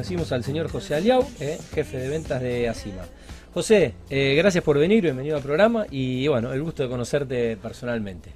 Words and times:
Recibimos 0.00 0.32
al 0.32 0.42
señor 0.42 0.70
José 0.70 0.94
Aliau, 0.94 1.22
eh, 1.40 1.58
jefe 1.74 1.98
de 1.98 2.08
ventas 2.08 2.40
de 2.40 2.70
Asima. 2.70 3.02
José, 3.52 3.92
eh, 4.08 4.34
gracias 4.34 4.64
por 4.64 4.78
venir, 4.78 5.02
bienvenido 5.02 5.36
al 5.36 5.42
programa 5.42 5.84
y 5.90 6.26
bueno, 6.26 6.54
el 6.54 6.62
gusto 6.62 6.82
de 6.82 6.88
conocerte 6.88 7.58
personalmente. 7.58 8.30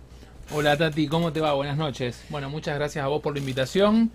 Hola 0.52 0.76
Tati, 0.76 1.08
¿cómo 1.08 1.32
te 1.32 1.40
va? 1.40 1.54
Buenas 1.54 1.78
noches. 1.78 2.22
Bueno, 2.28 2.50
muchas 2.50 2.74
gracias 2.74 3.02
a 3.02 3.08
vos 3.08 3.22
por 3.22 3.32
la 3.32 3.38
invitación. 3.38 4.10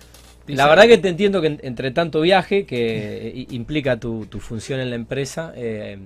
La 0.45 0.67
verdad 0.67 0.83
que 0.85 0.99
te 0.99 1.09
entiendo 1.09 1.41
que 1.41 1.57
entre 1.63 1.89
tanto 1.89 2.21
viaje 2.21 2.67
que 2.67 3.47
implica 3.49 3.99
tu, 3.99 4.27
función 4.39 4.79
en 4.79 4.91
la 4.91 4.95
empresa, 4.95 5.51
eh, 5.55 5.97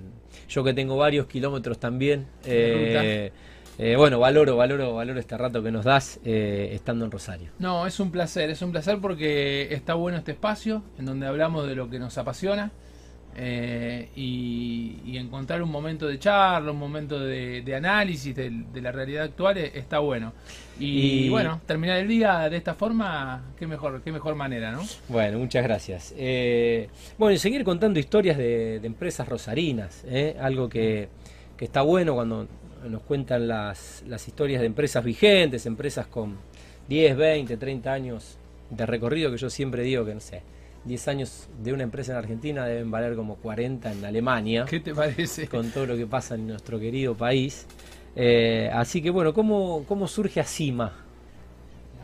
yo 0.48 0.64
que 0.64 0.72
tengo 0.72 0.96
varios 0.96 1.26
kilómetros 1.26 1.78
también, 1.78 2.24
eh, 2.46 3.32
eh, 3.78 3.96
bueno, 3.96 4.18
valoro, 4.18 4.56
valoro, 4.56 4.94
valoro 4.94 5.20
este 5.20 5.36
rato 5.36 5.62
que 5.62 5.70
nos 5.70 5.84
das 5.84 6.20
estando 6.24 7.04
en 7.04 7.10
Rosario. 7.10 7.50
No, 7.58 7.86
es 7.86 8.00
un 8.00 8.10
placer, 8.10 8.50
es 8.50 8.62
un 8.62 8.72
placer 8.72 8.98
porque 9.00 9.74
está 9.74 9.94
bueno 9.94 10.18
este 10.18 10.32
espacio 10.32 10.82
en 10.98 11.06
donde 11.06 11.26
hablamos 11.26 11.66
de 11.66 11.74
lo 11.74 11.90
que 11.90 11.98
nos 11.98 12.16
apasiona 12.18 12.72
eh, 13.36 14.10
y, 14.14 15.16
encontrar 15.16 15.62
un 15.62 15.70
momento 15.70 16.06
de 16.06 16.18
charla, 16.18 16.70
un 16.70 16.78
momento 16.78 17.18
de, 17.18 17.74
análisis 17.74 18.34
de, 18.34 18.52
la 18.80 18.92
realidad 18.92 19.24
actual 19.24 19.58
eh, 19.58 19.72
está 19.74 19.98
bueno. 19.98 20.32
Y, 20.78 21.28
bueno, 21.28 21.60
terminar 21.66 21.98
el 21.98 22.08
día 22.08 22.48
de 22.48 22.56
esta 22.56 22.74
forma, 22.74 23.42
qué 23.56 23.66
mejor, 23.66 24.02
qué 24.02 24.12
mejor 24.12 24.34
manera, 24.34 24.72
¿no? 24.72 24.82
Bueno, 25.08 25.38
muchas 25.38 25.64
gracias. 25.64 26.14
Eh, 26.16 26.88
bueno, 27.16 27.32
y 27.34 27.38
seguir 27.38 27.64
contando 27.64 27.98
historias 27.98 28.36
de, 28.36 28.76
empresas 28.82 29.28
rosarinas, 29.28 30.04
algo 30.40 30.68
que, 30.68 31.08
está 31.58 31.80
bueno 31.80 32.14
cuando 32.14 32.46
nos 32.88 33.02
cuentan 33.02 33.48
las, 33.48 34.02
las 34.06 34.26
historias 34.26 34.60
de 34.60 34.66
empresas 34.66 35.04
vigentes, 35.04 35.66
empresas 35.66 36.06
con 36.06 36.36
10, 36.88 37.16
20, 37.16 37.56
30 37.56 37.92
años 37.92 38.38
de 38.70 38.86
recorrido, 38.86 39.30
que 39.30 39.36
yo 39.36 39.50
siempre 39.50 39.82
digo 39.82 40.04
que 40.04 40.14
no 40.14 40.20
sé 40.20 40.42
10 40.84 41.08
años 41.08 41.48
de 41.62 41.72
una 41.72 41.82
empresa 41.82 42.12
en 42.12 42.18
Argentina 42.18 42.66
deben 42.66 42.90
valer 42.90 43.16
como 43.16 43.36
40 43.36 43.92
en 43.92 44.04
Alemania. 44.04 44.66
¿Qué 44.68 44.80
te 44.80 44.94
parece? 44.94 45.48
Con 45.48 45.70
todo 45.70 45.86
lo 45.86 45.96
que 45.96 46.06
pasa 46.06 46.34
en 46.34 46.46
nuestro 46.46 46.78
querido 46.78 47.16
país. 47.16 47.66
Eh, 48.16 48.70
así 48.72 49.02
que 49.02 49.10
bueno, 49.10 49.32
¿cómo, 49.32 49.84
¿cómo 49.88 50.06
surge 50.06 50.40
Asima? 50.40 50.92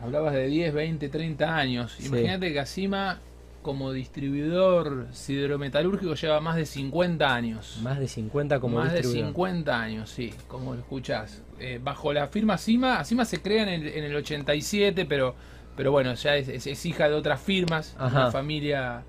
Hablabas 0.01 0.33
de 0.33 0.47
10, 0.47 0.73
20, 0.73 1.09
30 1.09 1.55
años. 1.55 1.97
Imagínate 2.03 2.51
que 2.51 2.59
Asima 2.59 3.19
como 3.61 3.91
distribuidor 3.91 5.07
siderometalúrgico 5.11 6.15
lleva 6.15 6.39
más 6.39 6.55
de 6.55 6.65
50 6.65 7.33
años. 7.33 7.79
Más 7.83 7.99
de 7.99 8.07
50 8.07 8.59
como 8.59 8.77
más 8.77 8.93
distribuidor. 8.93 9.23
Más 9.23 9.33
de 9.33 9.37
50 9.37 9.81
años, 9.81 10.09
sí, 10.09 10.33
como 10.47 10.73
lo 10.73 10.79
escuchás. 10.79 11.41
Eh, 11.59 11.79
bajo 11.81 12.11
la 12.13 12.27
firma 12.27 12.55
Asima, 12.55 12.99
Asima 12.99 13.25
se 13.25 13.41
crea 13.41 13.63
en 13.63 13.69
el, 13.69 13.87
en 13.87 14.03
el 14.03 14.15
87, 14.15 15.05
pero 15.05 15.35
pero 15.75 15.91
bueno, 15.91 16.13
ya 16.13 16.35
es, 16.35 16.85
hija 16.85 17.07
de 17.07 17.15
otras 17.15 17.41
firmas, 17.41 17.95
una 17.99 18.29
familia 18.29 19.03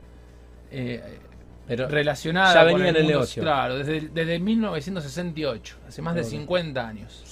eh, 0.70 1.19
pero 1.66 1.89
relacionada. 1.89 2.55
Ya 2.55 2.64
venía 2.64 2.89
en 2.89 2.97
el, 2.97 3.06
negocio. 3.06 3.42
Claro, 3.42 3.78
desde, 3.78 4.09
desde 4.09 4.39
1968, 4.39 5.77
hace 5.89 6.03
más 6.03 6.14
de 6.14 6.25
50 6.25 6.87
años. 6.87 7.25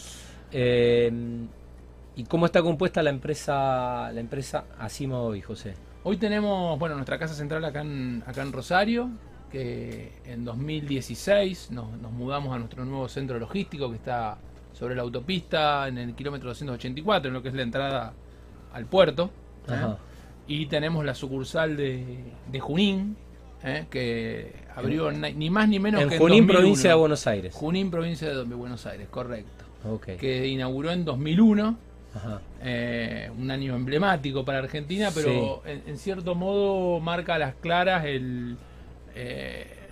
Eh, 0.52 1.10
¿Y 2.16 2.24
cómo 2.24 2.46
está 2.46 2.60
compuesta 2.60 3.02
la 3.02 3.10
empresa, 3.10 4.10
la 4.12 4.20
empresa 4.20 4.64
Asima 4.78 5.20
hoy, 5.20 5.40
José? 5.40 5.74
Hoy 6.02 6.16
tenemos, 6.16 6.78
bueno, 6.78 6.94
nuestra 6.94 7.18
casa 7.18 7.34
central 7.34 7.64
acá 7.64 7.82
en, 7.82 8.22
acá 8.26 8.42
en 8.42 8.52
Rosario, 8.52 9.10
que 9.52 10.12
en 10.24 10.44
2016 10.44 11.70
nos, 11.72 11.92
nos 11.98 12.12
mudamos 12.12 12.54
a 12.54 12.58
nuestro 12.58 12.84
nuevo 12.86 13.08
centro 13.08 13.38
logístico 13.38 13.90
que 13.90 13.96
está 13.96 14.38
sobre 14.72 14.94
la 14.94 15.02
autopista 15.02 15.88
en 15.88 15.98
el 15.98 16.14
kilómetro 16.14 16.48
284, 16.48 17.28
en 17.28 17.34
lo 17.34 17.42
que 17.42 17.48
es 17.48 17.54
la 17.54 17.62
entrada 17.62 18.14
al 18.72 18.86
puerto. 18.86 19.30
¿eh? 19.68 19.94
Y 20.46 20.66
tenemos 20.66 21.04
la 21.04 21.14
sucursal 21.14 21.76
de, 21.76 22.24
de 22.50 22.60
Junín, 22.60 23.16
¿eh? 23.62 23.86
que 23.90 24.54
abrió 24.74 25.12
ni 25.12 25.50
más 25.50 25.68
ni 25.68 25.78
menos 25.78 26.06
que 26.06 26.14
en 26.14 26.20
Junín, 26.20 26.46
provincia 26.46 26.90
de 26.90 26.96
Buenos 26.96 27.26
Aires. 27.26 27.54
Junín, 27.54 27.90
provincia 27.90 28.32
de 28.32 28.44
Buenos 28.44 28.86
Aires, 28.86 29.08
correcto. 29.10 29.64
Que 30.18 30.46
inauguró 30.46 30.92
en 30.92 31.05
2001. 31.05 31.89
Eh, 32.62 33.30
un 33.38 33.50
año 33.50 33.76
emblemático 33.76 34.44
para 34.44 34.58
Argentina, 34.58 35.10
pero 35.14 35.62
en, 35.64 35.96
cierto 35.96 36.34
modo 36.34 36.98
marca 37.00 37.36
a 37.36 37.38
las 37.38 37.54
claras 37.54 38.04
el, 38.04 38.56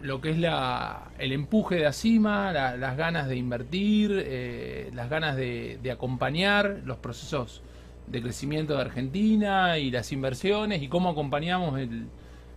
lo 0.02 0.20
que 0.20 0.30
es 0.30 0.38
la, 0.38 1.10
el 1.18 1.32
empuje 1.32 1.76
de 1.76 1.86
Acima, 1.86 2.52
las 2.52 2.96
ganas 2.96 3.28
de 3.28 3.36
invertir, 3.36 4.90
las 4.94 5.08
ganas 5.08 5.36
de, 5.36 5.78
de, 5.82 5.90
acompañar 5.92 6.80
los 6.84 6.98
procesos 6.98 7.62
de 8.08 8.20
crecimiento 8.22 8.74
de 8.74 8.80
Argentina 8.80 9.78
y 9.78 9.90
las 9.90 10.10
inversiones 10.12 10.82
y 10.82 10.88
cómo 10.88 11.10
acompañamos 11.10 11.78
el, 11.78 12.06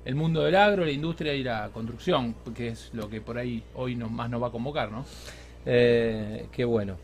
el 0.06 0.16
mundo 0.16 0.44
del 0.44 0.56
agro, 0.56 0.86
la 0.86 0.92
industria 0.92 1.34
y 1.34 1.44
la 1.44 1.70
construcción, 1.74 2.36
que 2.56 2.70
es 2.70 2.90
lo 2.94 3.10
que 3.10 3.22
por 3.22 3.38
ahí 3.38 3.64
hoy 3.76 3.96
nos, 3.96 4.12
más 4.12 4.30
nos 4.30 4.42
va 4.42 4.48
a 4.48 4.52
convocar, 4.52 4.92
¿no? 4.92 5.06
Eh, 5.66 6.48
qué 6.52 6.66
bueno. 6.66 6.98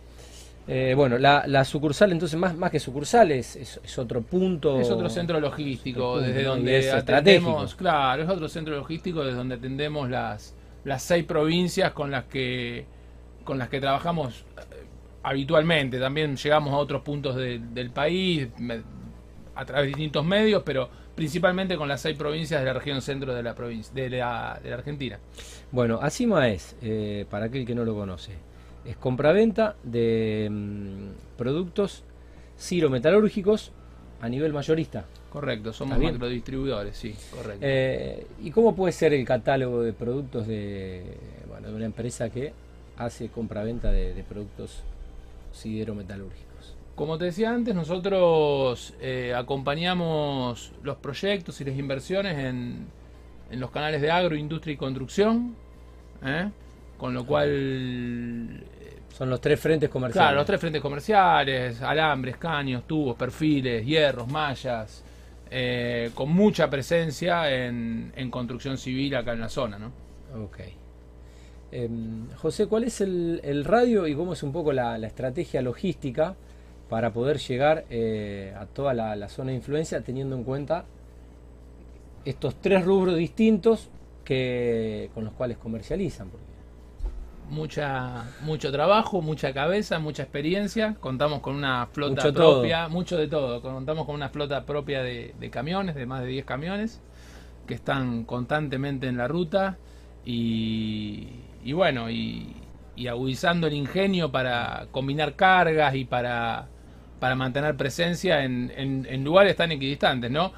Eh, 0.68 0.94
bueno, 0.96 1.18
la, 1.18 1.64
sucursal, 1.64 2.12
entonces, 2.12 2.38
más, 2.38 2.56
más 2.56 2.70
que 2.72 2.80
sucursal, 2.80 3.32
es, 3.32 3.56
es, 3.56 3.98
otro 3.98 4.22
punto. 4.22 4.80
Es 4.82 4.90
otro 4.90 5.10
centro 5.10 5.40
logístico, 5.40 6.20
desde 6.20 6.44
donde 6.44 6.92
atendemos. 6.92 7.76
Claro, 7.76 8.24
es 8.24 8.30
otro 8.30 8.50
centro 8.50 8.76
logístico 8.76 9.24
desde 9.24 9.38
donde 9.38 9.56
atendemos 9.56 10.10
las, 10.10 10.54
las 10.84 11.04
seis 11.04 11.24
provincias 11.24 11.92
con 11.94 12.12
las 12.12 12.26
que 12.26 12.86
con 13.46 13.58
las 13.58 13.70
que 13.70 13.80
trabajamos 13.80 14.44
habitualmente. 15.24 16.00
También 16.00 16.36
llegamos 16.36 16.74
a 16.74 16.78
otros 16.78 17.02
puntos 17.02 17.38
del 17.38 17.92
país 17.92 18.50
a 19.56 19.66
través 19.66 19.84
de 19.84 19.88
distintos 19.88 20.26
medios, 20.26 20.64
pero 20.66 20.90
principalmente 21.16 21.78
con 21.78 21.88
las 21.88 22.02
seis 22.02 22.18
provincias 22.18 22.60
de 22.60 22.66
la 22.66 22.74
región 22.74 23.02
centro 23.02 23.34
de 23.34 23.42
la 23.42 23.56
provincia 23.56 23.94
de 23.94 24.10
la, 24.10 24.60
de 24.62 24.70
la 24.70 24.76
Argentina. 24.76 25.18
Bueno, 25.72 26.00
Asima 26.02 26.50
es, 26.50 26.76
eh, 26.82 27.26
para 27.30 27.46
aquel 27.46 27.66
que 27.66 27.74
no 27.74 27.84
lo 27.84 27.96
conoce, 27.96 28.34
es 28.88 28.98
compraventa 28.98 29.75
de 29.84 30.48
mm, 30.50 31.38
productos 31.38 32.03
cirometalúrgicos 32.58 33.72
a 34.22 34.30
nivel 34.30 34.53
mayorista. 34.53 35.06
Correcto, 35.31 35.74
somos 35.74 36.00
distribuidores 36.00 36.98
sí, 36.98 37.14
correcto. 37.31 37.59
Eh, 37.62 38.25
¿Y 38.42 38.52
cómo 38.52 38.75
puede 38.75 38.94
ser 38.94 39.14
el 39.14 39.25
catálogo 39.25 39.81
de 39.81 39.94
productos 39.94 40.48
de, 40.48 41.03
bueno, 41.48 41.68
de 41.68 41.75
una 41.75 41.86
empresa 41.86 42.30
que 42.30 42.53
hace 42.98 43.30
compraventa 43.30 43.92
de, 43.92 44.14
de 44.14 44.24
productos 44.24 44.84
siderometalúrgicos. 45.52 46.75
Como 46.96 47.18
te 47.18 47.25
decía 47.25 47.52
antes, 47.52 47.75
nosotros 47.75 48.94
eh, 49.02 49.34
acompañamos 49.36 50.72
los 50.84 50.98
proyectos 50.98 51.62
y 51.62 51.66
las 51.66 51.78
inversiones 51.78 52.38
en, 52.38 52.88
en, 53.52 53.59
los 53.59 53.69
canales 53.72 54.02
de 54.02 54.09
agro, 54.09 54.36
industria 54.36 54.74
y 54.74 54.78
construcción, 54.78 55.56
¿eh? 56.24 56.50
con 56.98 57.14
lo 57.14 57.25
cual... 57.25 58.64
Eh, 59.18 59.20
Son 59.20 59.30
los 59.30 59.42
tres 59.42 59.60
frentes 59.60 59.90
comerciales. 59.90 60.28
Claro, 60.28 60.38
los 60.38 60.46
tres 60.46 60.60
frentes 60.60 60.82
comerciales, 60.82 61.82
alambres, 61.82 62.38
caños, 62.38 62.86
tubos, 62.86 63.16
perfiles, 63.16 63.86
hierros, 63.86 64.28
mallas, 64.32 65.04
con 66.14 66.30
mucha 66.32 66.70
presencia 66.70 67.50
en, 67.50 68.12
en, 68.16 68.30
construcción 68.30 68.78
civil 68.78 69.16
acá 69.16 69.34
en 69.34 69.40
la 69.40 69.50
zona, 69.50 69.80
¿no? 69.80 69.92
Ok. 70.44 70.60
Em, 71.72 72.30
José, 72.36 72.68
¿cuál 72.68 72.86
es 72.86 73.02
el, 73.02 73.66
radio 73.66 74.08
y 74.08 74.16
cómo 74.16 74.34
es 74.34 74.44
un 74.44 74.52
poco 74.54 74.72
la, 74.72 74.98
estrategia 75.06 75.62
logística 75.62 76.36
para 76.90 77.12
poder 77.12 77.40
llegar 77.40 77.86
eh, 77.90 78.54
a 78.58 78.66
toda 78.66 78.94
la, 78.94 79.30
zona 79.30 79.52
de 79.52 79.58
influencia 79.58 80.02
teniendo 80.02 80.36
en 80.36 80.44
cuenta 80.44 80.86
estos 82.24 82.56
tres 82.56 82.86
rubros 82.86 83.18
distintos 83.18 83.90
que, 84.24 85.10
con 85.14 85.26
los 85.26 85.34
cuales 85.34 85.58
comercializan? 85.58 86.30
Mucha, 87.50 88.25
mucho 88.41 88.72
trabajo, 88.72 89.22
mucha 89.22 89.53
cabeza, 89.53 90.00
mucha 90.00 90.24
experiencia. 90.24 90.96
Contamos 91.00 91.40
con 91.40 91.56
una 91.56 91.88
flota 91.88 92.31
propia, 92.34 92.88
mucho 92.90 93.18
de 93.18 93.28
todo. 93.28 93.62
Contamos 93.62 94.06
con 94.06 94.16
una 94.16 94.30
flota 94.30 94.66
propia 94.66 95.02
de, 95.02 95.34
de 95.40 95.50
camiones, 95.50 95.96
de 95.96 96.06
más 96.06 96.22
de 96.22 96.28
10 96.28 96.46
camiones, 96.46 97.02
que 97.66 97.74
están 97.74 98.25
constantemente 98.25 99.07
en 99.07 99.18
la 99.18 99.28
ruta 99.28 99.77
y, 100.27 101.27
y 101.63 101.72
bueno, 101.72 102.10
y, 102.10 102.54
agudizando 103.07 103.68
el 103.68 103.74
ingenio 103.74 104.31
para 104.31 104.88
combinar 104.92 105.36
cargas 105.36 105.95
y 105.95 106.04
para, 106.04 106.68
para 107.19 107.36
mantener 107.36 107.77
presencia 107.77 108.44
en, 108.44 108.72
en, 108.75 109.24
lugares 109.24 109.56
tan 109.56 109.72
equidistantes, 109.72 110.30
¿no? 110.31 110.51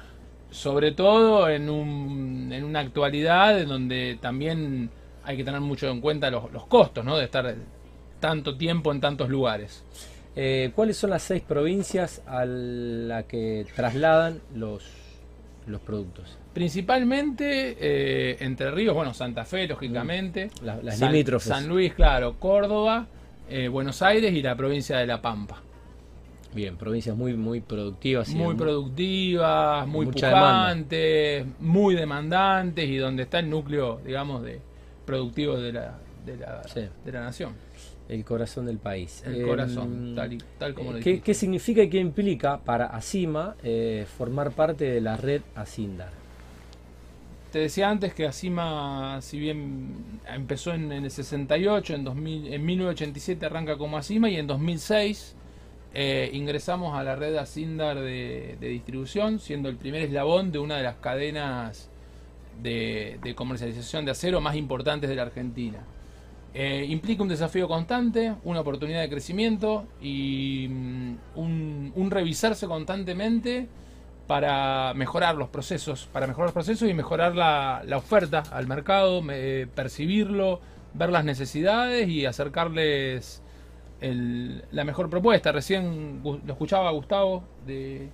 Sobre 0.50 0.90
todo 0.90 1.48
en, 1.48 1.70
un, 1.70 2.50
en 2.52 2.64
una 2.64 2.80
actualidad 2.80 3.60
en 3.60 3.68
donde 3.68 4.18
también 4.20 4.90
hay 5.24 5.36
que 5.36 5.44
tener 5.44 5.60
mucho 5.60 5.88
en 5.88 6.00
cuenta 6.00 6.30
los, 6.30 6.50
los 6.52 6.66
costos, 6.66 7.04
¿no? 7.04 7.16
De 7.16 7.24
estar 7.24 7.54
tanto 8.20 8.56
tiempo 8.56 8.92
en 8.92 9.00
tantos 9.00 9.28
lugares. 9.28 9.84
Eh, 10.36 10.70
¿Cuáles 10.74 10.96
son 10.96 11.10
las 11.10 11.22
seis 11.22 11.42
provincias 11.42 12.22
a 12.26 12.44
las 12.44 13.24
que 13.24 13.66
trasladan 13.74 14.40
los, 14.54 14.84
los 15.66 15.80
productos? 15.80 16.38
Principalmente 16.54 17.76
eh, 17.80 18.36
Entre 18.40 18.70
Ríos, 18.70 18.94
bueno, 18.94 19.14
Santa 19.14 19.44
Fe, 19.44 19.66
lógicamente. 19.66 20.50
Mm. 20.60 20.84
las 20.84 20.98
San, 20.98 21.40
San 21.40 21.68
Luis, 21.68 21.94
claro, 21.94 22.36
Córdoba, 22.38 23.06
eh, 23.48 23.68
Buenos 23.68 24.02
Aires 24.02 24.32
y 24.32 24.42
la 24.42 24.54
provincia 24.56 24.98
de 24.98 25.06
La 25.06 25.20
Pampa. 25.20 25.62
Bien, 26.52 26.76
provincias 26.76 27.16
muy 27.16 27.34
muy 27.34 27.60
productivas. 27.60 28.28
Muy 28.30 28.56
productivas, 28.56 29.86
muy 29.86 30.06
pujantes, 30.06 31.46
muy 31.60 31.94
demandantes 31.94 32.88
y 32.88 32.96
donde 32.96 33.22
está 33.22 33.38
el 33.38 33.48
núcleo, 33.48 34.00
digamos, 34.04 34.42
de 34.42 34.60
productivo 35.04 35.56
de 35.56 35.72
la, 35.72 35.98
de 36.24 36.36
la, 36.36 36.62
de 37.04 37.12
la 37.12 37.20
nación. 37.20 37.54
El 38.08 38.24
corazón 38.24 38.66
del 38.66 38.78
país. 38.78 39.22
El 39.24 39.46
corazón, 39.46 40.14
tal, 40.16 40.36
tal 40.58 40.74
como 40.74 40.92
lo 40.92 41.00
¿qué, 41.00 41.20
¿Qué 41.20 41.32
significa 41.32 41.82
y 41.82 41.88
qué 41.88 41.98
implica 41.98 42.58
para 42.58 42.86
ACIMA 42.86 43.54
eh, 43.62 44.04
formar 44.18 44.50
parte 44.50 44.84
de 44.84 45.00
la 45.00 45.16
red 45.16 45.42
ASINDAR? 45.54 46.10
Te 47.52 47.58
decía 47.58 47.88
antes 47.88 48.14
que 48.14 48.26
ACIMA, 48.26 49.20
si 49.22 49.38
bien 49.38 50.20
empezó 50.32 50.72
en, 50.72 50.90
el 50.92 51.10
68, 51.10 51.94
en, 51.94 52.04
2000, 52.04 52.52
en 52.52 52.64
1987 52.64 53.46
arranca 53.46 53.76
como 53.76 53.96
ACIMA 53.96 54.28
y 54.30 54.36
en 54.36 54.46
2006 54.46 55.36
eh, 55.92 56.30
ingresamos 56.32 56.96
a 56.96 57.02
la 57.02 57.16
red 57.16 57.34
ASINDAR 57.36 57.98
de, 57.98 58.56
distribución, 58.60 59.40
siendo 59.40 59.68
el 59.68 59.76
primer 59.76 60.02
eslabón 60.02 60.52
de 60.52 60.60
una 60.60 60.76
de 60.76 60.84
las 60.84 60.96
cadenas 60.96 61.89
de, 62.62 63.34
comercialización 63.36 64.04
de 64.04 64.12
acero 64.12 64.40
más 64.40 64.56
importantes 64.56 65.08
de 65.08 65.16
la 65.16 65.22
Argentina. 65.22 65.78
Eh, 66.52 66.86
implica 66.88 67.22
un 67.22 67.28
desafío 67.28 67.68
constante, 67.68 68.34
una 68.44 68.60
oportunidad 68.60 69.00
de 69.00 69.08
crecimiento 69.08 69.86
y 70.00 70.66
mm, 70.68 71.16
un, 71.36 72.10
revisarse 72.10 72.66
constantemente 72.66 73.68
para 74.26 74.94
mejorar 74.94 75.36
los 75.36 75.48
procesos, 75.48 76.08
para 76.12 76.26
mejorar 76.26 76.48
los 76.48 76.54
procesos 76.54 76.88
y 76.88 76.94
mejorar 76.94 77.34
la, 77.34 77.96
oferta 77.96 78.42
al 78.50 78.66
mercado, 78.66 79.22
percibirlo, 79.74 80.60
ver 80.94 81.10
las 81.10 81.24
necesidades 81.24 82.08
y 82.08 82.26
acercarles 82.26 83.42
la 84.00 84.84
mejor 84.84 85.10
propuesta. 85.10 85.52
Recién 85.52 86.20
lo 86.22 86.52
escuchaba 86.52 86.90
Gustavo 86.90 87.42
de, 87.66 88.08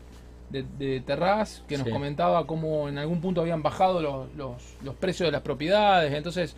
de, 0.51 1.01
Terraz, 1.01 1.63
que 1.69 1.77
nos 1.77 1.89
comentaba 1.89 2.47
cómo 2.47 2.89
en 2.89 2.99
algún 2.99 3.21
punto 3.21 3.41
habían 3.41 3.63
bajado 3.63 4.29
los, 4.37 4.95
precios 4.95 5.27
de 5.27 5.33
las 5.33 5.43
propiedades. 5.43 6.13
Entonces, 6.13 6.57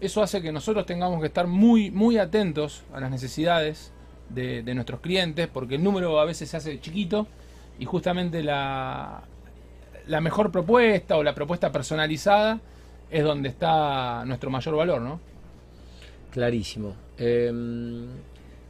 eso 0.00 0.22
hace 0.22 0.42
que 0.42 0.52
nosotros 0.52 0.86
tengamos 0.86 1.20
que 1.20 1.26
estar 1.26 1.46
muy, 1.46 1.90
muy 1.90 2.18
atentos 2.18 2.82
a 2.92 3.00
las 3.00 3.10
necesidades 3.10 3.92
de, 4.28 4.62
nuestros 4.74 5.00
clientes, 5.00 5.48
porque 5.48 5.76
el 5.76 5.82
número 5.82 6.20
a 6.20 6.24
veces 6.24 6.48
se 6.50 6.56
hace 6.56 6.80
chiquito 6.80 7.26
y 7.78 7.84
justamente 7.84 8.42
la, 8.42 9.22
la 10.06 10.20
mejor 10.20 10.52
propuesta 10.52 11.16
o 11.16 11.22
la 11.22 11.34
propuesta 11.34 11.72
personalizada 11.72 12.60
es 13.10 13.24
donde 13.24 13.48
está 13.48 14.24
nuestro 14.24 14.50
mayor 14.50 14.76
valor, 14.76 15.00
¿no? 15.00 15.20
Clarísimo. 16.30 16.94
Em, 17.18 18.06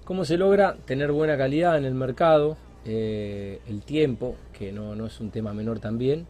¿Cómo 0.04 0.24
se 0.24 0.36
logra 0.36 0.76
tener 0.86 1.12
buena 1.12 1.36
calidad 1.36 1.76
en 1.76 1.84
el 1.84 1.94
mercado? 1.94 2.56
Eh, 2.84 3.60
el 3.68 3.82
tiempo, 3.82 4.36
que 4.56 4.72
no, 4.72 4.94
no, 4.94 5.06
es 5.06 5.20
un 5.20 5.30
tema 5.30 5.52
menor 5.52 5.80
también, 5.80 6.26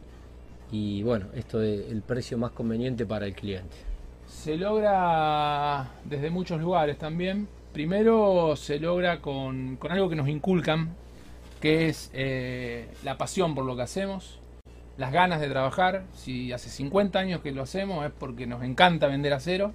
y 0.71 1.03
bueno, 1.03 1.27
esto 1.33 1.59
del 1.59 2.01
precio 2.01 2.37
más 2.37 2.51
conveniente 2.51 3.05
para 3.05 3.25
el 3.25 3.33
cliente. 3.33 3.75
Se 4.27 4.57
logra 4.57 5.91
desde 6.05 6.29
muchos 6.29 6.61
lugares 6.61 6.97
también. 6.97 7.47
Primero 7.73 8.55
se 8.55 8.79
logra 8.79 9.21
con, 9.21 9.77
algo 9.89 10.09
que 10.09 10.15
nos 10.15 10.27
inculcan, 10.27 10.95
que 11.59 11.87
es 11.87 12.09
eh, 12.13 12.87
la 13.03 13.17
pasión 13.17 13.55
por 13.55 13.65
lo 13.65 13.75
que 13.75 13.83
hacemos, 13.83 14.39
las 14.97 15.11
ganas 15.11 15.41
de 15.41 15.49
trabajar. 15.49 16.03
Si 16.15 16.51
hace 16.51 16.69
50 16.69 17.19
años 17.19 17.41
que 17.41 17.51
lo 17.51 17.63
hacemos 17.63 18.05
es 18.05 18.11
porque 18.11 18.47
nos 18.47 18.63
encanta 18.63 19.07
vender 19.07 19.33
acero 19.33 19.73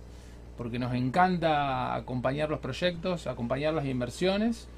porque 0.56 0.78
nos 0.78 0.94
encanta 0.94 1.94
acompañar 1.94 2.48
los 2.48 2.60
proyectos, 2.60 3.26
acompañar 3.26 3.74
las 3.74 3.86
inversiones 3.86 4.68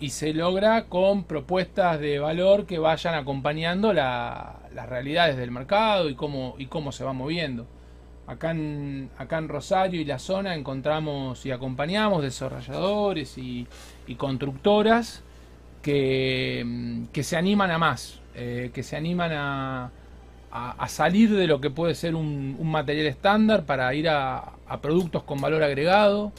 y 0.00 0.10
se 0.10 0.32
logra 0.32 0.84
con 0.84 1.24
propuestas 1.24 1.98
de 2.00 2.18
valor 2.18 2.66
que 2.66 2.78
vayan 2.78 3.14
acompañando 3.14 3.92
las 3.92 4.88
realidades 4.88 5.36
del 5.36 5.50
mercado 5.50 6.08
y 6.08 6.14
cómo, 6.14 6.54
y 6.58 6.66
cómo 6.66 6.92
se 6.92 7.04
va 7.04 7.12
moviendo. 7.12 7.66
Acá 8.26 8.50
en, 8.50 9.10
acá 9.16 9.38
en 9.38 9.48
Rosario 9.48 10.00
y 10.00 10.04
la 10.04 10.18
zona 10.18 10.54
encontramos 10.54 11.46
y 11.46 11.50
acompañamos 11.50 12.22
desarrolladores 12.22 13.38
y, 13.38 13.66
constructoras 14.16 15.22
que, 15.82 17.06
que, 17.12 17.22
se 17.22 17.36
animan 17.36 17.70
a 17.70 17.78
más, 17.78 18.20
eh, 18.34 18.70
que 18.74 18.82
se 18.82 18.96
animan 18.96 19.32
a, 19.32 19.90
a, 20.50 20.88
salir 20.88 21.30
de 21.30 21.46
lo 21.46 21.60
que 21.60 21.70
puede 21.70 21.94
ser 21.94 22.14
un, 22.14 22.56
material 22.70 23.06
estándar 23.06 23.64
para 23.64 23.92
ir 23.94 24.08
a, 24.08 24.52
productos 24.80 25.22
con 25.22 25.40
valor 25.40 25.62
agregado. 25.62 26.32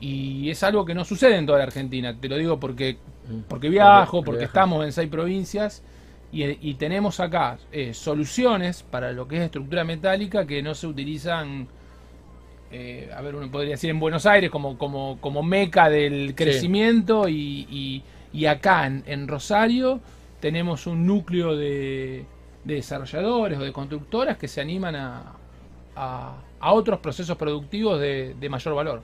Y 0.00 0.50
es 0.50 0.62
algo 0.62 0.84
que 0.84 0.94
no 0.94 1.04
sucede 1.04 1.36
en 1.36 1.46
toda 1.46 1.58
la 1.58 1.64
Argentina. 1.64 2.16
Te 2.18 2.28
lo 2.28 2.36
digo 2.36 2.60
porque, 2.60 2.98
mm. 3.28 3.40
porque 3.48 3.68
viajo, 3.68 4.22
porque 4.22 4.44
estamos 4.44 4.84
en 4.84 4.92
seis 4.92 5.08
provincias 5.08 5.82
y, 6.30 6.74
tenemos 6.74 7.20
acá 7.20 7.58
eh, 7.72 7.94
soluciones 7.94 8.82
para 8.82 9.12
lo 9.12 9.26
que 9.26 9.36
es 9.38 9.42
estructura 9.42 9.82
metálica 9.84 10.46
que 10.46 10.62
no 10.62 10.74
se 10.74 10.86
utilizan. 10.86 11.68
Eh, 12.70 13.10
a 13.16 13.22
ver, 13.22 13.34
uno 13.34 13.50
podría 13.50 13.72
decir 13.72 13.88
en 13.88 13.98
Buenos 13.98 14.26
Aires 14.26 14.50
como, 14.50 14.76
como, 14.76 15.18
como 15.20 15.42
meca 15.42 15.88
del 15.88 16.34
crecimiento 16.34 17.28
y, 17.28 18.04
acá 18.46 18.86
en 18.86 19.26
Rosario 19.26 20.00
tenemos 20.38 20.86
un 20.86 21.06
núcleo 21.06 21.56
de, 21.56 22.24
de 22.64 22.74
desarrolladores 22.74 23.58
o 23.58 23.62
de 23.62 23.72
constructoras 23.72 24.36
que 24.36 24.46
se 24.46 24.60
animan 24.60 24.94
a, 24.94 25.32
a, 25.96 26.72
otros 26.72 27.00
procesos 27.00 27.36
productivos 27.36 27.98
de, 27.98 28.48
mayor 28.50 28.74
valor. 28.74 29.02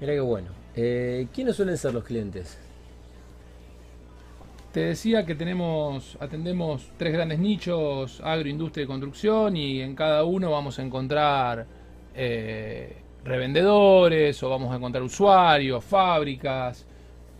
Mira 0.00 0.12
qué 0.12 0.20
bueno. 0.20 0.50
Eh, 0.76 1.28
¿Quiénes 1.32 1.56
suelen 1.56 1.76
ser 1.76 1.94
los 1.94 2.04
clientes? 2.04 2.58
Te 4.72 4.80
decía 4.80 5.24
que 5.24 5.36
tenemos, 5.36 6.16
atendemos 6.18 6.90
tres 6.96 7.12
grandes 7.12 7.38
nichos, 7.38 8.20
agro, 8.24 8.48
industria 8.48 8.82
y 8.82 8.86
construcción, 8.88 9.56
y 9.56 9.80
en 9.80 9.94
cada 9.94 10.24
uno 10.24 10.50
vamos 10.50 10.80
a 10.80 10.82
encontrar 10.82 11.64
eh, 12.12 12.96
revendedores 13.24 14.42
o 14.42 14.50
vamos 14.50 14.72
a 14.72 14.76
encontrar 14.76 15.04
usuarios, 15.04 15.84
fábricas, 15.84 16.86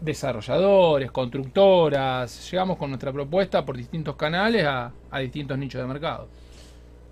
desarrolladores, 0.01 1.11
constructoras. 1.11 2.51
Llegamos 2.51 2.77
con 2.77 2.91
nuestra 2.91 3.13
propuesta 3.13 3.65
por 3.65 3.77
distintos 3.77 4.17
canales 4.17 4.65
a, 4.65 4.93
distintos 5.21 5.59
nichos 5.59 5.81
de 5.81 5.89
mercado. 5.89 6.29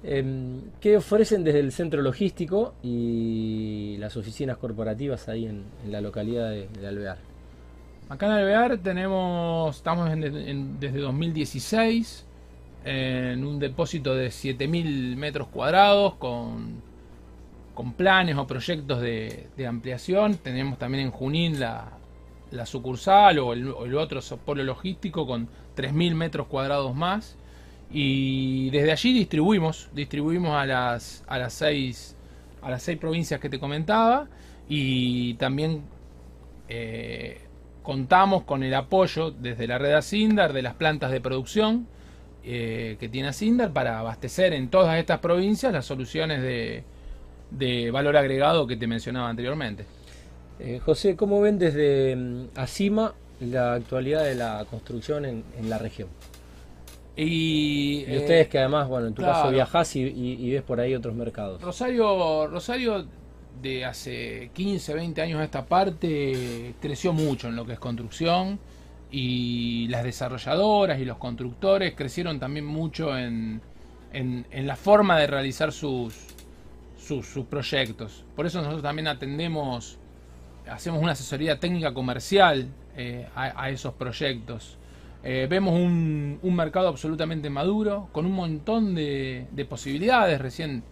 Em, 0.05 0.63
¿Qué 0.81 0.97
ofrecen 0.97 1.45
desde 1.45 1.61
el 1.61 1.71
centro 1.71 2.03
logístico 2.03 2.75
y 2.83 3.97
las 3.99 4.17
oficinas 4.17 4.57
corporativas 4.57 5.29
ahí 5.29 5.47
en, 5.47 5.65
la 5.89 6.01
localidad 6.01 6.51
de, 6.51 6.87
Alvear? 6.87 7.19
Acá 8.09 8.27
en 8.27 8.33
Alvear 8.33 8.79
tenemos, 8.79 9.77
estamos 9.77 10.11
desde 10.11 10.99
2016 10.99 12.27
en 12.85 13.45
un 13.45 13.61
depósito 13.61 14.15
de 14.15 14.29
7.000 14.29 15.17
metros 15.17 15.47
cuadrados 15.49 16.15
con, 16.15 16.83
con 17.75 17.93
planes 17.93 18.37
o 18.37 18.47
proyectos 18.47 19.01
de, 19.01 19.47
ampliación. 19.69 20.37
Tenemos 20.37 20.79
también 20.79 21.05
en 21.05 21.11
Junín 21.13 21.61
la, 21.61 21.93
la 22.51 22.67
sucursal 22.67 23.39
o 23.39 23.53
el, 23.53 23.95
otro 23.95 24.21
polo 24.45 24.65
logístico 24.65 25.27
con 25.27 25.49
3.000 25.77 26.15
metros 26.15 26.47
cuadrados 26.49 26.95
más. 26.95 27.37
Y 27.93 28.71
desde 28.71 28.93
allí 28.93 29.13
distribuimos, 29.13 29.91
distribuimos 29.93 30.55
a 30.55 30.65
las, 30.67 31.25
a 31.27 31.39
las, 31.39 31.53
seis, 31.53 32.17
a 32.63 32.71
las 32.71 32.83
seis 32.83 32.99
provincias 32.99 33.39
que 33.39 33.51
te 33.51 33.59
comentaba 33.59 34.29
y 34.69 35.35
también 35.35 35.83
eh, 36.69 37.41
contamos 37.83 38.45
con 38.45 38.63
el 38.63 38.75
apoyo 38.75 39.31
desde 39.31 39.67
la 39.67 39.79
red 39.79 39.93
Asindar 39.93 40.53
de 40.53 40.63
las 40.63 40.75
plantas 40.75 41.11
de 41.11 41.21
producción 41.21 41.87
eh, 42.45 42.97
que 42.99 43.09
tiene 43.09 43.29
Asindar 43.29 43.73
para 43.73 43.99
abastecer 43.99 44.55
en 44.55 44.69
todas 44.69 44.99
estas 44.99 45.19
provincias 45.21 45.73
las 45.73 45.85
soluciones 45.85 46.41
de, 46.41 46.85
de 47.51 47.91
valor 47.91 48.17
agregado 48.17 48.67
que 48.67 48.77
te 48.77 48.87
mencionaba 48.87 49.29
anteriormente. 49.29 49.85
Eh, 50.59 50.81
José, 50.85 51.17
¿cómo 51.17 51.41
ven 51.41 51.59
desde 51.59 52.15
mm, 52.17 52.49
ACIMA 52.55 53.15
la 53.41 53.75
actualidad 53.75 54.25
de 54.25 54.35
la 54.35 54.65
construcción 54.71 55.25
en, 55.25 55.45
la 55.69 55.79
región? 55.79 56.09
Y, 57.17 58.03
ustedes 58.03 58.47
eh, 58.47 58.49
que 58.49 58.59
además, 58.59 58.89
bueno, 58.89 59.09
en 59.09 59.15
tu 59.15 59.23
caso 59.23 59.51
viajás 59.51 59.95
y, 59.97 60.51
ves 60.51 60.63
por 60.63 60.81
ahí 60.81 60.95
otros 60.95 61.15
mercados. 61.15 61.61
Rosario, 61.61 62.47
Rosario 62.47 63.07
de 63.61 63.85
hace 63.85 64.51
15, 64.55 64.95
20 64.95 65.23
años 65.23 65.41
a 65.41 65.45
esta 65.45 65.65
parte 65.67 66.75
creció 66.81 67.13
mucho 67.13 67.49
en 67.49 67.57
lo 67.57 67.67
que 67.67 67.75
es 67.75 67.79
construcción 67.79 68.59
y 69.11 69.89
las 69.89 70.05
desarrolladoras 70.05 70.99
y 70.99 71.05
los 71.05 71.19
constructores 71.19 71.95
crecieron 71.95 72.41
también 72.41 72.65
mucho 72.65 73.17
en, 73.17 73.61
la 74.13 74.77
forma 74.77 75.19
de 75.19 75.27
realizar 75.27 75.71
sus, 75.71 76.15
sus, 76.97 77.27
sus 77.27 77.45
proyectos. 77.45 78.25
Por 78.35 78.47
eso 78.47 78.59
nosotros 78.59 78.83
también 78.83 79.09
atendemos 79.09 79.99
hacemos 80.71 81.03
una 81.03 81.13
asesoría 81.13 81.59
técnica 81.59 81.93
comercial 81.93 82.69
eh, 82.97 83.29
a, 83.35 83.71
esos 83.71 83.95
proyectos. 83.95 84.79
Eh, 85.25 85.47
vemos 85.49 85.75
un, 85.75 86.41
mercado 86.43 86.89
absolutamente 86.89 87.49
maduro, 87.49 88.09
con 88.13 88.27
un 88.27 88.33
montón 88.33 88.95
de, 88.95 89.67
posibilidades. 89.69 90.41
Recién 90.41 90.83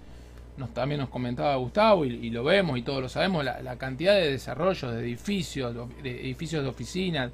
nos, 0.56 0.72
también 0.72 1.00
nos 1.00 1.08
comentaba 1.08 1.56
Gustavo 1.56 2.04
y, 2.04 2.30
lo 2.30 2.44
vemos 2.44 2.78
y 2.78 2.82
todos 2.82 3.02
lo 3.02 3.08
sabemos, 3.08 3.44
la, 3.44 3.76
cantidad 3.76 4.14
de 4.14 4.30
desarrollos 4.30 4.92
de 4.92 5.00
edificios, 5.00 5.74
de 6.02 6.20
edificios 6.20 6.62
de 6.62 6.68
oficinas, 6.68 7.32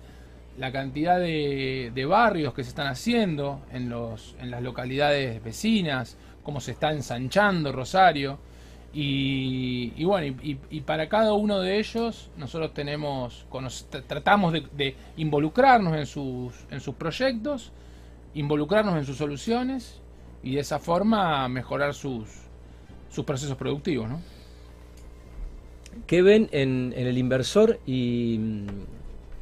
la 0.58 0.72
cantidad 0.72 1.18
de, 1.18 2.06
barrios 2.08 2.54
que 2.54 2.64
se 2.64 2.70
están 2.70 2.86
haciendo 2.86 3.60
en, 3.72 3.90
los, 3.90 4.34
en 4.40 4.50
las 4.50 4.62
localidades 4.62 5.42
vecinas, 5.42 6.16
cómo 6.42 6.60
se 6.60 6.72
está 6.72 6.92
ensanchando 6.92 7.72
Rosario. 7.72 8.38
Y, 8.92 10.04
bueno, 10.04 10.34
y, 10.42 10.80
para 10.80 11.08
cada 11.08 11.34
uno 11.34 11.60
de 11.60 11.78
ellos 11.78 12.30
nosotros 12.38 12.72
tenemos, 12.72 13.46
tratamos 14.06 14.54
de, 14.54 14.96
involucrarnos 15.18 15.94
en 15.96 16.06
sus, 16.06 16.54
en 16.70 16.80
sus 16.80 16.94
proyectos, 16.94 17.72
involucrarnos 18.34 18.96
en 18.96 19.04
sus 19.04 19.18
soluciones 19.18 20.00
y 20.42 20.54
de 20.54 20.60
esa 20.60 20.78
forma 20.78 21.46
mejorar 21.48 21.92
sus, 21.92 22.26
sus 23.10 23.24
procesos 23.26 23.56
productivos. 23.56 24.08
¿no? 24.08 24.20
¿Qué 26.06 26.22
ven 26.22 26.48
en, 26.52 26.94
el 26.96 27.18
inversor 27.18 27.78
y, 27.84 28.64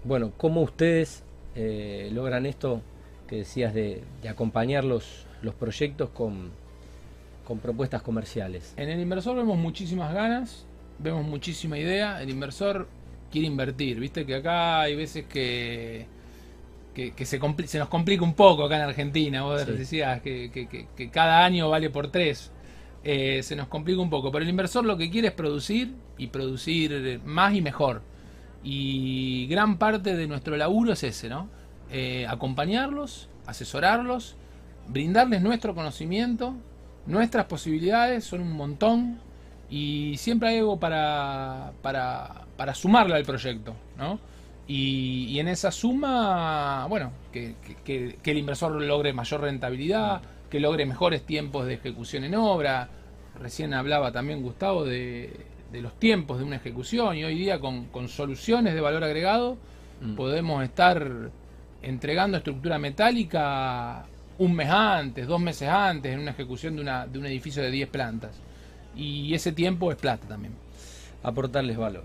bueno, 0.03 0.33
cómo 0.37 0.63
ustedes 0.63 1.23
eh, 1.55 2.11
logran 2.13 2.47
esto 2.47 2.83
que 3.29 3.37
decías 3.37 3.73
de, 3.73 4.03
acompañar 4.29 4.85
los, 4.85 5.27
los 5.43 5.55
proyectos 5.55 6.11
con, 6.11 6.51
con 7.45 7.59
propuestas 7.59 8.03
comerciales? 8.03 8.75
En 8.77 8.89
el 8.89 9.01
inversor 9.01 9.37
vemos 9.37 9.59
muchísimas 9.59 10.13
ganas, 10.15 10.67
vemos 10.99 11.25
muchísima 11.27 11.79
idea. 11.79 12.23
El 12.23 12.31
inversor 12.31 12.89
quiere 13.31 13.47
invertir, 13.47 14.01
viste 14.01 14.27
que 14.27 14.37
acá 14.37 14.83
hay 14.83 14.97
veces 14.97 15.27
que 15.27 16.07
que, 16.95 17.27
se, 17.27 17.41
se, 17.67 17.79
nos 17.79 17.89
complica 17.89 18.25
un 18.25 18.35
poco 18.35 18.65
acá 18.65 18.77
en 18.77 18.83
Argentina. 18.83 19.43
Vos 19.43 19.67
decías 19.67 20.23
que, 20.23 21.11
cada 21.13 21.45
año 21.45 21.69
vale 21.69 21.91
por 21.91 22.11
tres. 22.11 22.53
Eh, 23.03 23.43
se 23.43 23.57
nos 23.57 23.69
complica 23.69 24.01
un 24.01 24.09
poco. 24.09 24.31
Pero 24.31 24.45
el 24.45 24.49
inversor 24.49 24.85
lo 24.85 24.97
que 24.97 25.11
quiere 25.11 25.29
es 25.29 25.35
producir 25.35 25.95
y 26.17 26.29
producir 26.29 27.21
más 27.25 27.55
y 27.55 27.61
mejor. 27.61 28.03
Y 28.63 29.47
gran 29.49 29.77
parte 29.77 30.17
de 30.17 30.27
nuestro 30.27 30.57
laburo 30.57 30.93
es 30.93 31.03
ese, 31.03 31.29
¿no? 31.29 31.49
Eh, 31.91 32.27
acompañarlos, 32.29 33.29
asesorarlos, 33.47 34.37
brindarles 34.89 35.43
nuestro 35.43 35.75
conocimiento, 35.75 36.55
nuestras 37.07 37.47
posibilidades, 37.47 38.25
son 38.25 38.41
un 38.41 38.53
montón. 38.53 39.19
Y 39.71 40.17
siempre 40.19 40.51
hay 40.51 40.59
algo 40.59 40.79
para, 40.79 41.73
para, 41.83 42.45
para 42.57 42.75
sumarle 42.75 43.17
al 43.17 43.25
proyecto, 43.25 43.75
¿no? 43.99 44.19
Y, 44.67 45.39
en 45.39 45.49
esa 45.49 45.71
suma, 45.71 46.87
bueno, 46.89 47.13
que, 47.33 47.55
el 48.25 48.39
inversor 48.39 48.81
logre 48.81 49.13
mayor 49.13 49.43
rentabilidad, 49.43 50.23
que 50.49 50.59
logre 50.59 50.87
mejores 50.87 51.23
tiempos 51.23 51.67
de 51.67 51.75
ejecución 51.75 52.25
en 52.25 52.35
obra. 52.35 52.89
Recién 53.39 53.75
hablaba 53.75 54.13
también 54.13 54.43
Gustavo 54.43 54.85
de, 54.85 55.31
los 55.73 55.99
tiempos 55.99 56.39
de 56.39 56.45
una 56.45 56.57
ejecución 56.57 57.17
y 57.17 57.25
hoy 57.25 57.35
día 57.35 57.59
con, 57.59 58.09
soluciones 58.09 58.75
de 58.75 58.81
valor 58.81 59.03
agregado 59.03 59.59
mm. 60.01 60.15
podemos 60.15 60.63
estar 60.63 61.31
entregando 61.83 62.39
estructura 62.39 62.79
metálica 62.79 64.07
un 64.39 64.55
mes 64.55 64.69
antes, 64.69 65.27
dos 65.27 65.41
meses 65.41 65.69
antes 65.69 66.13
en 66.13 66.21
una 66.21 66.33
ejecución 66.33 66.77
de, 66.77 66.83
una, 66.83 67.07
de 67.07 67.19
un 67.19 67.27
edificio 67.27 67.63
de 67.63 67.71
10 67.71 67.89
plantas. 67.89 68.33
Y 68.97 69.35
ese 69.35 69.53
tiempo 69.53 69.91
es 69.91 69.97
plata 69.97 70.27
también. 70.27 70.55
Aportarles 71.23 71.77
valor 71.77 72.05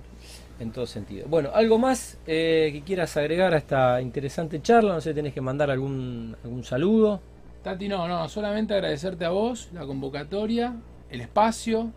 en 0.59 0.71
todo 0.71 0.85
sentido. 0.85 1.27
Bueno, 1.27 1.51
¿algo 1.53 1.77
más 1.77 2.17
eh, 2.27 2.69
que 2.73 2.81
quieras 2.81 3.15
agregar 3.17 3.53
a 3.53 3.57
esta 3.57 4.01
interesante 4.01 4.61
charla? 4.61 4.93
No 4.93 5.01
sé, 5.01 5.13
tenés 5.13 5.33
que 5.33 5.41
mandar 5.41 5.71
algún, 5.71 6.35
algún 6.43 6.63
saludo. 6.63 7.21
Tati, 7.63 7.87
no, 7.87 8.07
no, 8.07 8.27
solamente 8.29 8.73
agradecerte 8.73 9.25
a 9.25 9.29
vos, 9.29 9.69
la 9.73 9.85
convocatoria, 9.85 10.75
el 11.09 11.21
espacio, 11.21 11.91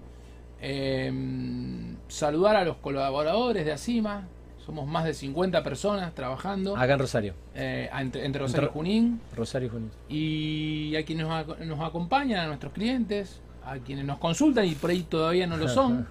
em, 0.61 1.97
saludar 2.09 2.57
a 2.57 2.65
los 2.65 2.77
colaboradores 2.77 3.65
de 3.65 3.73
ACIMA, 3.73 4.27
somos 4.64 4.87
más 4.87 5.04
de 5.04 5.14
50 5.14 5.62
personas 5.62 6.14
trabajando. 6.14 6.76
Acá 6.76 6.95
en 6.95 6.99
Rosario. 6.99 7.35
Eh, 7.54 7.90
entre, 7.92 8.38
Rosario 8.38 8.69
y 8.69 8.73
Junín. 8.73 9.21
Rosario 9.37 9.66
y 9.66 9.71
Junín. 9.71 9.90
Y 10.09 10.97
a 10.97 11.04
quienes 11.04 11.26
nos, 11.26 11.59
nos 11.61 11.81
acompañan, 11.81 12.40
a 12.40 12.47
nuestros 12.47 12.73
clientes, 12.73 13.40
a 13.64 13.78
quienes 13.78 14.04
nos 14.04 14.19
consultan 14.19 14.66
y 14.66 14.75
por 14.75 14.90
ahí 14.90 15.02
todavía 15.02 15.47
no 15.47 15.57
lo 15.57 15.69
son. 15.69 16.07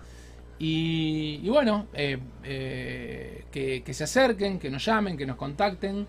Y, 0.64 1.50
bueno, 1.50 1.88
eh, 1.94 2.20
eh, 2.44 3.46
que, 3.52 3.94
se 3.94 4.04
acerquen, 4.04 4.60
que 4.60 4.70
nos 4.70 4.86
llamen, 4.86 5.18
que 5.18 5.26
nos 5.26 5.36
contacten, 5.36 6.06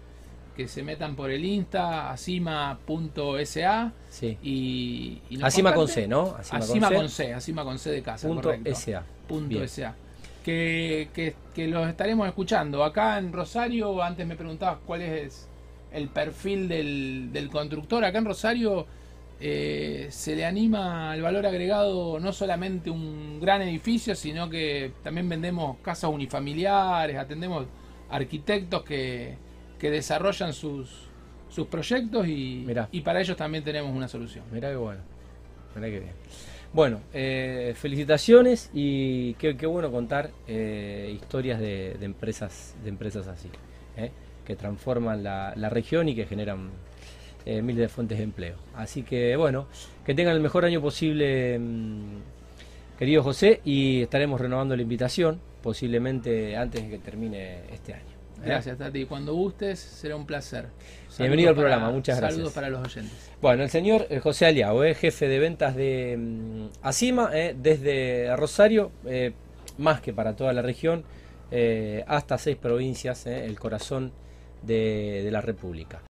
que 0.55 0.69
se 0.69 0.83
metan 0.83 1.17
por 1.17 1.31
el 1.31 1.43
Insta, 1.43 2.11
asima.sa. 2.11 3.93
Sí. 4.11 4.37
Y, 4.43 5.43
Asima 5.43 5.73
con 5.73 5.89
C, 5.89 6.07
¿no? 6.07 6.37
Asima, 6.39 6.91
con, 6.91 7.09
C. 7.09 7.33
Asima 7.33 7.65
con 7.65 7.79
C 7.79 7.93
de 7.93 8.03
casa. 8.03 8.29
Punto 8.29 8.53
SA. 8.75 9.03
Punto 9.27 9.67
SA. 9.67 9.95
Que, 10.43 11.35
que, 11.55 11.69
los 11.69 11.89
estaremos 11.89 12.27
escuchando. 12.27 12.83
Acá 12.83 13.19
en 13.19 13.33
Rosario, 13.33 14.03
antes 14.03 14.27
me 14.27 14.37
preguntabas 14.37 14.79
cuál 14.85 15.03
es 15.03 15.49
el 15.93 16.09
perfil 16.09 16.69
del, 16.69 17.31
del 17.33 17.49
constructor. 17.49 18.05
Acá 18.05 18.19
en 18.19 18.25
Rosario 18.25 18.87
eh, 19.45 20.07
se 20.11 20.37
le 20.37 20.45
anima 20.45 21.11
al 21.11 21.21
valor 21.21 21.45
agregado 21.47 22.21
no 22.21 22.33
solamente 22.33 22.91
un 22.91 23.41
gran 23.41 23.61
edificio, 23.61 24.15
sino 24.15 24.49
que 24.49 24.93
también 25.03 25.29
vendemos 25.29 25.79
casas 25.79 26.11
unifamiliares, 26.11 27.17
atendemos 27.17 27.67
arquitectos 28.09 28.85
que, 28.85 29.37
desarrollan 29.81 30.53
sus, 30.53 31.09
sus 31.49 31.67
proyectos 31.67 32.29
y, 32.29 32.65
y 32.93 33.01
para 33.01 33.21
ellos 33.21 33.37
también 33.37 33.65
tenemos 33.65 33.91
una 33.91 34.07
solución. 34.07 34.45
Mirá 34.53 34.71
que 34.71 34.77
bueno, 34.77 35.01
mirá 35.75 35.89
que 35.89 35.99
bien. 35.99 36.13
Bueno, 36.75 37.01
eh, 37.13 37.75
felicitaciones 37.77 38.71
y 38.73 39.35
qué, 39.35 39.67
bueno 39.67 39.91
contar 39.91 40.31
eh, 40.49 41.13
historias 41.15 41.61
de, 41.61 41.99
empresas 42.01 42.75
de 42.83 42.89
empresas 42.89 43.29
así, 43.29 43.51
que 44.47 44.57
transforman 44.57 45.23
la, 45.23 45.53
la 45.55 45.69
región 45.69 46.09
y 46.09 46.15
que 46.15 46.25
generan 46.25 46.71
eh, 47.45 47.61
miles 47.61 47.83
de 47.83 47.89
fuentes 47.89 48.19
de 48.19 48.25
empleo. 48.25 48.57
Así 48.75 49.03
que 49.03 49.37
bueno, 49.37 49.67
que 50.07 50.15
tengan 50.15 50.35
el 50.35 50.41
mejor 50.41 50.65
año 50.65 50.81
posible, 50.81 51.59
mm, 51.59 52.19
querido 52.99 53.23
José, 53.23 53.61
y 53.65 54.03
estaremos 54.03 54.41
renovando 54.41 54.75
la 54.75 54.83
invitación, 54.83 55.41
posiblemente 55.63 56.57
antes 56.57 56.83
de 56.85 56.89
que 56.89 56.99
termine 56.99 57.65
este 57.73 57.95
año. 57.95 58.12
¿Eh? 58.43 58.47
Gracias, 58.47 58.79
Tati. 58.79 59.05
Cuando 59.07 59.35
gustes, 59.35 59.79
será 59.79 60.17
un 60.17 60.27
placer. 60.27 60.67
Bienvenido 61.19 61.51
al 61.51 61.57
programa, 61.57 61.91
muchas 61.91 62.17
gracias. 62.19 62.35
Saludos 62.35 62.53
para 62.53 62.69
los 62.71 62.81
oyentes. 62.87 63.31
Bueno, 63.41 63.63
el 63.63 63.71
señor 63.71 64.07
eh, 64.11 64.21
José 64.21 64.47
Aliago, 64.47 64.83
jefe 64.95 65.29
de 65.29 65.39
ventas 65.39 65.77
de 65.77 66.17
mm, 66.19 66.67
Acima, 66.83 67.31
desde 67.31 68.35
Rosario, 68.37 68.91
más 69.79 70.01
que 70.01 70.13
para 70.13 70.35
toda 70.37 70.53
la 70.53 70.63
región, 70.63 71.05
hasta 72.07 72.39
seis 72.39 72.57
provincias, 72.57 73.27
el 73.27 73.59
corazón 73.59 74.13
de 74.63 75.29
la 75.31 75.41
República. 75.41 76.01